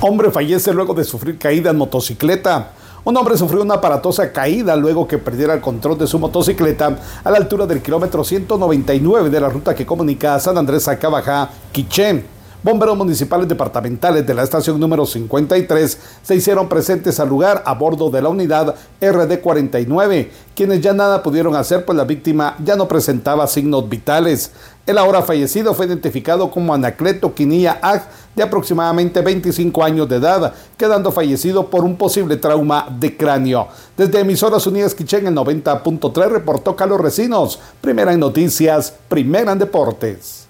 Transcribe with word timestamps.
Hombre 0.00 0.30
fallece 0.30 0.74
luego 0.74 0.92
de 0.92 1.04
sufrir 1.04 1.38
caída 1.38 1.70
en 1.70 1.78
motocicleta. 1.78 2.72
Un 3.04 3.16
hombre 3.16 3.38
sufrió 3.38 3.62
una 3.62 3.76
aparatosa 3.76 4.30
caída 4.30 4.76
luego 4.76 5.08
que 5.08 5.16
perdiera 5.16 5.54
el 5.54 5.62
control 5.62 5.96
de 5.96 6.06
su 6.06 6.18
motocicleta 6.18 6.98
a 7.24 7.30
la 7.30 7.38
altura 7.38 7.64
del 7.64 7.80
kilómetro 7.80 8.22
199 8.22 9.30
de 9.30 9.40
la 9.40 9.48
ruta 9.48 9.74
que 9.74 9.86
comunica 9.86 10.34
a 10.34 10.40
San 10.40 10.58
Andrés 10.58 10.86
a 10.88 10.98
Cabajá, 10.98 11.48
Quiché. 11.72 12.24
Bomberos 12.62 12.96
municipales 12.96 13.46
departamentales 13.46 14.26
de 14.26 14.34
la 14.34 14.42
estación 14.42 14.80
número 14.80 15.06
53 15.06 15.98
se 16.20 16.34
hicieron 16.34 16.68
presentes 16.68 17.20
al 17.20 17.28
lugar 17.28 17.62
a 17.64 17.74
bordo 17.74 18.10
de 18.10 18.20
la 18.20 18.28
unidad 18.28 18.74
RD49, 19.00 20.28
quienes 20.54 20.80
ya 20.80 20.92
nada 20.92 21.22
pudieron 21.22 21.54
hacer 21.54 21.84
pues 21.84 21.96
la 21.96 22.04
víctima 22.04 22.56
ya 22.64 22.74
no 22.74 22.88
presentaba 22.88 23.46
signos 23.46 23.88
vitales. 23.88 24.50
El 24.86 24.98
ahora 24.98 25.22
fallecido 25.22 25.74
fue 25.74 25.86
identificado 25.86 26.48
como 26.48 26.72
Anacleto 26.72 27.34
Quinilla 27.34 27.80
Ag, 27.82 28.08
de 28.36 28.42
aproximadamente 28.44 29.20
25 29.20 29.82
años 29.82 30.08
de 30.08 30.16
edad, 30.16 30.54
quedando 30.76 31.10
fallecido 31.10 31.68
por 31.68 31.82
un 31.82 31.96
posible 31.96 32.36
trauma 32.36 32.86
de 33.00 33.16
cráneo. 33.16 33.66
Desde 33.96 34.20
Emisoras 34.20 34.64
Unidas 34.68 34.94
Quichén, 34.94 35.26
el 35.26 35.34
90.3, 35.34 36.28
reportó 36.28 36.76
Carlos 36.76 37.00
Recinos, 37.00 37.58
primera 37.80 38.12
en 38.12 38.20
noticias, 38.20 38.94
primera 39.08 39.50
en 39.50 39.58
deportes. 39.58 40.45